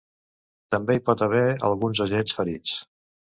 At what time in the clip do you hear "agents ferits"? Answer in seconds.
2.07-2.75